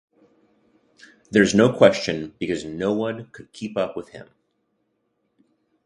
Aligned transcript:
There's 1.29 1.53
no 1.53 1.71
question 1.71 2.33
because 2.39 2.65
no 2.65 2.91
one 2.91 3.27
could 3.29 3.51
keep 3.51 3.77
up 3.77 3.95
with 3.95 4.09
him. 4.09 4.29